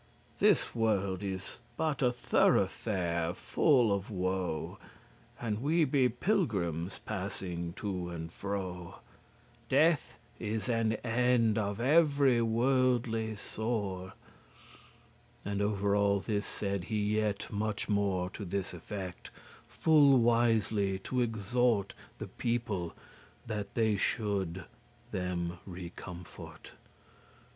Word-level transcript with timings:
This 0.39 0.73
world 0.73 1.21
is 1.21 1.57
but 1.77 2.01
a 2.01 2.09
throughfare 2.09 3.35
full 3.35 3.93
of 3.93 4.09
woe, 4.09 4.79
And 5.39 5.61
we 5.61 5.85
be 5.85 6.09
pilgrims, 6.09 6.99
passing 7.05 7.73
to 7.73 8.09
and 8.09 8.33
fro: 8.33 8.95
Death 9.69 10.17
is 10.39 10.67
an 10.67 10.93
end 11.03 11.59
of 11.59 11.79
every 11.79 12.41
worldly 12.41 13.35
sore." 13.35 14.13
And 15.45 15.61
over 15.61 15.95
all 15.95 16.19
this 16.19 16.47
said 16.47 16.85
he 16.85 17.17
yet 17.17 17.51
much 17.51 17.87
more 17.87 18.31
To 18.31 18.43
this 18.43 18.73
effect, 18.73 19.29
full 19.67 20.17
wisely 20.17 20.97
to 20.97 21.21
exhort 21.21 21.93
The 22.17 22.25
people, 22.27 22.95
that 23.45 23.75
they 23.75 23.97
should 23.97 24.65
them 25.11 25.59
recomfort. 25.69 26.71